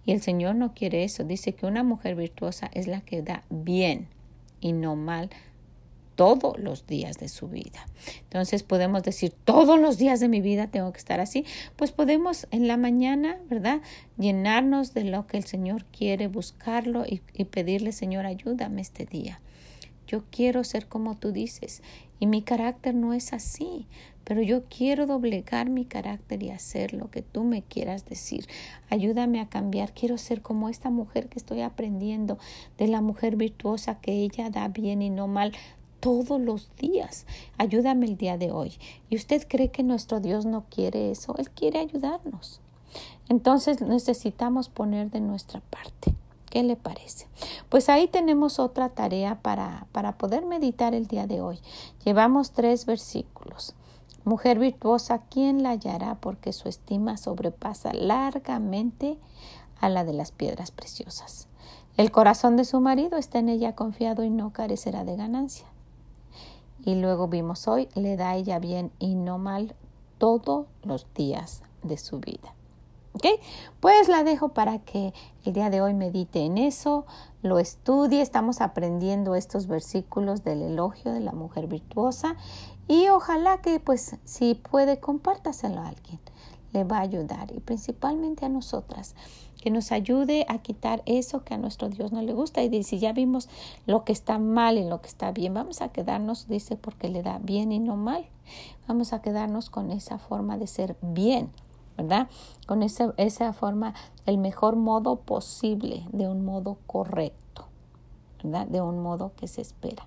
Y 0.04 0.12
el 0.12 0.20
Señor 0.20 0.54
no 0.54 0.74
quiere 0.74 1.04
eso. 1.04 1.24
Dice 1.24 1.54
que 1.54 1.66
una 1.66 1.82
mujer 1.82 2.14
virtuosa 2.14 2.70
es 2.74 2.86
la 2.86 3.00
que 3.00 3.22
da 3.22 3.44
bien 3.50 4.08
y 4.60 4.72
no 4.72 4.96
mal 4.96 5.30
todos 6.14 6.58
los 6.58 6.86
días 6.86 7.18
de 7.18 7.28
su 7.28 7.48
vida. 7.48 7.86
Entonces 8.24 8.62
podemos 8.62 9.02
decir, 9.02 9.32
todos 9.44 9.80
los 9.80 9.98
días 9.98 10.20
de 10.20 10.28
mi 10.28 10.40
vida 10.40 10.66
tengo 10.66 10.92
que 10.92 10.98
estar 10.98 11.20
así. 11.20 11.44
Pues 11.76 11.90
podemos 11.90 12.46
en 12.50 12.68
la 12.68 12.76
mañana, 12.76 13.38
¿verdad? 13.48 13.80
Llenarnos 14.18 14.94
de 14.94 15.04
lo 15.04 15.26
que 15.26 15.36
el 15.36 15.44
Señor 15.44 15.84
quiere, 15.86 16.28
buscarlo 16.28 17.04
y, 17.06 17.22
y 17.34 17.44
pedirle, 17.46 17.92
Señor, 17.92 18.26
ayúdame 18.26 18.82
este 18.82 19.06
día. 19.06 19.40
Yo 20.06 20.22
quiero 20.30 20.64
ser 20.64 20.88
como 20.88 21.16
tú 21.16 21.32
dices 21.32 21.82
y 22.18 22.26
mi 22.26 22.42
carácter 22.42 22.94
no 22.94 23.14
es 23.14 23.32
así, 23.32 23.86
pero 24.24 24.42
yo 24.42 24.64
quiero 24.64 25.06
doblegar 25.06 25.68
mi 25.70 25.84
carácter 25.84 26.42
y 26.42 26.50
hacer 26.50 26.92
lo 26.92 27.10
que 27.10 27.22
tú 27.22 27.44
me 27.44 27.62
quieras 27.62 28.04
decir. 28.04 28.46
Ayúdame 28.90 29.40
a 29.40 29.48
cambiar. 29.48 29.92
Quiero 29.92 30.18
ser 30.18 30.42
como 30.42 30.68
esta 30.68 30.90
mujer 30.90 31.28
que 31.28 31.38
estoy 31.38 31.62
aprendiendo, 31.62 32.38
de 32.78 32.86
la 32.88 33.00
mujer 33.00 33.36
virtuosa 33.36 34.00
que 34.00 34.12
ella 34.12 34.50
da 34.50 34.68
bien 34.68 35.02
y 35.02 35.10
no 35.10 35.26
mal 35.26 35.52
todos 35.98 36.40
los 36.40 36.74
días. 36.76 37.26
Ayúdame 37.58 38.06
el 38.06 38.16
día 38.16 38.38
de 38.38 38.50
hoy. 38.50 38.72
¿Y 39.08 39.16
usted 39.16 39.46
cree 39.48 39.70
que 39.70 39.82
nuestro 39.82 40.20
Dios 40.20 40.46
no 40.46 40.64
quiere 40.70 41.10
eso? 41.10 41.34
Él 41.38 41.50
quiere 41.50 41.80
ayudarnos. 41.80 42.60
Entonces 43.28 43.80
necesitamos 43.80 44.68
poner 44.68 45.10
de 45.10 45.20
nuestra 45.20 45.60
parte. 45.60 46.14
¿Qué 46.52 46.62
le 46.62 46.76
parece? 46.76 47.28
Pues 47.70 47.88
ahí 47.88 48.08
tenemos 48.08 48.58
otra 48.58 48.90
tarea 48.90 49.40
para, 49.40 49.86
para 49.90 50.18
poder 50.18 50.44
meditar 50.44 50.94
el 50.94 51.06
día 51.06 51.26
de 51.26 51.40
hoy. 51.40 51.58
Llevamos 52.04 52.52
tres 52.52 52.84
versículos. 52.84 53.74
Mujer 54.24 54.58
virtuosa, 54.58 55.22
¿quién 55.30 55.62
la 55.62 55.70
hallará? 55.70 56.16
Porque 56.16 56.52
su 56.52 56.68
estima 56.68 57.16
sobrepasa 57.16 57.94
largamente 57.94 59.16
a 59.80 59.88
la 59.88 60.04
de 60.04 60.12
las 60.12 60.30
piedras 60.30 60.72
preciosas. 60.72 61.48
El 61.96 62.10
corazón 62.10 62.58
de 62.58 62.66
su 62.66 62.80
marido 62.80 63.16
está 63.16 63.38
en 63.38 63.48
ella 63.48 63.74
confiado 63.74 64.22
y 64.22 64.28
no 64.28 64.52
carecerá 64.52 65.06
de 65.06 65.16
ganancia. 65.16 65.64
Y 66.84 66.96
luego 66.96 67.28
vimos 67.28 67.66
hoy, 67.66 67.88
le 67.94 68.18
da 68.18 68.36
ella 68.36 68.58
bien 68.58 68.92
y 68.98 69.14
no 69.14 69.38
mal 69.38 69.74
todos 70.18 70.66
los 70.82 71.06
días 71.14 71.62
de 71.82 71.96
su 71.96 72.20
vida. 72.20 72.54
¿Ok? 73.14 73.26
Pues 73.80 74.08
la 74.08 74.24
dejo 74.24 74.50
para 74.50 74.78
que 74.78 75.12
el 75.44 75.52
día 75.52 75.68
de 75.68 75.82
hoy 75.82 75.92
medite 75.92 76.40
en 76.40 76.56
eso, 76.56 77.04
lo 77.42 77.58
estudie. 77.58 78.22
Estamos 78.22 78.60
aprendiendo 78.60 79.34
estos 79.34 79.66
versículos 79.66 80.44
del 80.44 80.62
elogio 80.62 81.12
de 81.12 81.20
la 81.20 81.32
mujer 81.32 81.66
virtuosa 81.66 82.36
y 82.88 83.08
ojalá 83.08 83.58
que, 83.58 83.80
pues, 83.80 84.16
si 84.24 84.54
puede, 84.54 84.98
compártaselo 84.98 85.80
a 85.80 85.88
alguien. 85.88 86.20
Le 86.72 86.84
va 86.84 86.98
a 86.98 87.02
ayudar 87.02 87.52
y 87.52 87.60
principalmente 87.60 88.46
a 88.46 88.48
nosotras 88.48 89.14
que 89.60 89.70
nos 89.70 89.92
ayude 89.92 90.46
a 90.48 90.58
quitar 90.58 91.02
eso 91.04 91.44
que 91.44 91.54
a 91.54 91.58
nuestro 91.58 91.90
Dios 91.90 92.12
no 92.12 92.22
le 92.22 92.32
gusta. 92.32 92.62
Y 92.62 92.82
si 92.82 92.98
ya 92.98 93.12
vimos 93.12 93.50
lo 93.86 94.04
que 94.04 94.12
está 94.12 94.38
mal 94.38 94.78
y 94.78 94.88
lo 94.88 95.02
que 95.02 95.08
está 95.08 95.32
bien, 95.32 95.52
vamos 95.52 95.82
a 95.82 95.90
quedarnos, 95.90 96.48
dice, 96.48 96.76
porque 96.76 97.10
le 97.10 97.22
da 97.22 97.38
bien 97.38 97.72
y 97.72 97.78
no 97.78 97.96
mal. 97.96 98.26
Vamos 98.88 99.12
a 99.12 99.20
quedarnos 99.20 99.68
con 99.68 99.90
esa 99.90 100.18
forma 100.18 100.56
de 100.56 100.66
ser 100.66 100.96
bien 101.02 101.50
¿verdad? 101.96 102.28
Con 102.66 102.82
esa, 102.82 103.14
esa 103.16 103.52
forma, 103.52 103.94
el 104.26 104.38
mejor 104.38 104.76
modo 104.76 105.16
posible, 105.16 106.06
de 106.12 106.28
un 106.28 106.44
modo 106.44 106.78
correcto, 106.86 107.66
¿verdad? 108.42 108.66
De 108.66 108.80
un 108.80 109.02
modo 109.02 109.32
que 109.36 109.46
se 109.46 109.60
espera, 109.60 110.06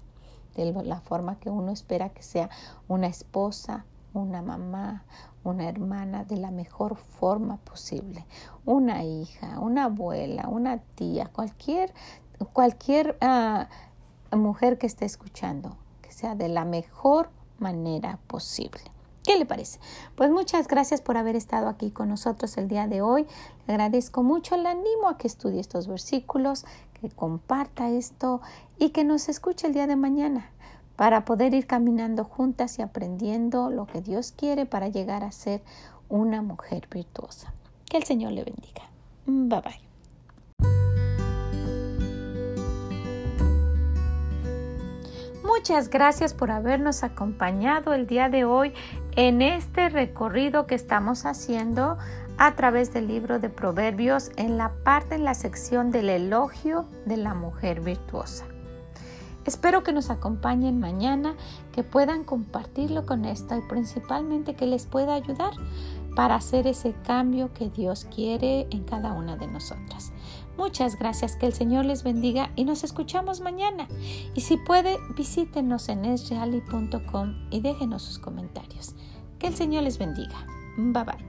de 0.56 0.72
la 0.84 1.01
forma 1.01 1.39
que 1.39 1.50
uno 1.50 1.72
espera 1.72 2.10
que 2.10 2.24
sea 2.24 2.50
una 2.88 3.08
esposa, 3.08 3.86
una 4.13 4.42
mamá, 4.42 5.04
una 5.44 5.68
hermana 5.68 6.24
de 6.24 6.38
la 6.38 6.51
mejor 6.51 6.96
forma 6.96 7.58
posible, 7.58 8.25
una 8.65 9.04
hija, 9.04 9.60
una 9.60 9.86
abuela, 9.86 10.48
una 10.48 10.80
tía, 10.80 11.27
cualquier, 11.27 11.94
cualquier 12.54 13.18
ah, 13.22 13.68
mujer 14.32 14.77
que 14.77 14.88
esté 14.88 15.06
escuchando, 15.06 15.77
que 16.01 16.12
sea 16.12 16.36
de 16.36 16.50
la 16.50 16.65
mejor 16.65 17.30
manera 17.60 18.20
posible. 18.27 18.95
¿Qué 19.25 19.38
le 19.39 19.46
parece? 19.46 19.79
Pues 20.15 20.29
muchas 20.29 20.67
gracias 20.67 21.01
por 21.01 21.17
haber 21.17 21.36
estado 21.36 21.67
aquí 21.67 21.89
con 21.89 22.10
nosotros 22.10 22.58
el 22.58 22.67
día 22.67 22.88
de 22.88 23.01
hoy. 23.01 23.25
Le 23.65 23.74
agradezco 23.74 24.22
mucho, 24.22 24.55
le 24.55 24.70
animo 24.70 25.10
a 25.10 25.17
que 25.17 25.27
estudie 25.27 25.60
estos 25.60 25.88
versículos, 25.88 26.65
que 27.01 27.10
comparta 27.10 27.89
esto 27.89 28.41
y 28.77 28.89
que 28.89 29.03
nos 29.03 29.27
escuche 29.27 29.65
el 29.65 29.74
día 29.74 29.88
de 29.88 29.96
mañana 29.96 30.51
para 30.96 31.25
poder 31.25 31.55
ir 31.55 31.65
caminando 31.65 32.24
juntas 32.24 32.77
y 32.77 32.84
aprendiendo 32.84 33.72
lo 33.72 33.88
que 33.88 34.01
Dios 34.01 34.32
quiere 34.32 34.67
para 34.67 34.89
llegar 34.89 35.24
a 35.24 35.32
ser 35.32 35.63
una 36.08 36.44
mujer 36.44 36.88
virtuosa. 36.91 37.51
Que 37.89 37.98
el 37.98 38.03
Señor 38.03 38.32
le 38.32 38.44
bendiga. 38.44 38.84
Bye 39.25 39.62
bye. 39.62 39.86
Muchas 45.44 45.89
gracias 45.89 46.34
por 46.34 46.51
habernos 46.51 47.03
acompañado 47.03 47.94
el 47.94 48.08
día 48.08 48.29
de 48.29 48.46
hoy 48.46 48.74
en 49.16 49.42
este 49.42 49.90
recorrido 49.90 50.68
que 50.68 50.76
estamos 50.76 51.26
haciendo 51.26 51.98
a 52.38 52.56
través 52.56 52.94
del 52.94 53.08
libro 53.08 53.40
de 53.40 53.50
Proverbios 53.50 54.32
en 54.36 54.58
la 54.58 54.74
parte, 54.84 55.16
en 55.16 55.24
la 55.24 55.34
sección 55.34 55.92
del 55.92 56.10
elogio 56.10 56.86
de 57.06 57.18
la 57.18 57.34
mujer 57.34 57.80
virtuosa. 57.80 58.46
Espero 59.46 59.84
que 59.84 59.94
nos 59.94 60.10
acompañen 60.10 60.80
mañana, 60.80 61.36
que 61.72 61.84
puedan 61.84 62.24
compartirlo 62.24 63.06
con 63.06 63.26
esto 63.26 63.56
y 63.56 63.62
principalmente 63.62 64.56
que 64.56 64.66
les 64.66 64.86
pueda 64.86 65.14
ayudar 65.14 65.54
para 66.16 66.36
hacer 66.36 66.66
ese 66.68 66.94
cambio 67.06 67.54
que 67.54 67.70
Dios 67.70 68.08
quiere 68.14 68.68
en 68.72 68.84
cada 68.84 69.14
una 69.14 69.38
de 69.38 69.48
nosotras. 69.48 70.12
Muchas 70.58 70.98
gracias, 70.98 71.36
que 71.36 71.46
el 71.46 71.54
Señor 71.54 71.86
les 71.86 72.04
bendiga 72.04 72.52
y 72.56 72.64
nos 72.64 72.84
escuchamos 72.84 73.42
mañana. 73.42 73.88
Y 74.34 74.42
si 74.42 74.58
puede, 74.58 74.98
visítenos 75.16 75.90
en 75.90 76.06
esreali.com 76.06 77.48
y 77.52 77.62
déjenos 77.62 78.04
sus 78.04 78.20
comentarios. 78.20 78.96
Que 79.40 79.48
el 79.48 79.56
Señor 79.56 79.84
les 79.84 79.98
bendiga. 79.98 80.46
Bye 80.78 81.04
bye. 81.04 81.25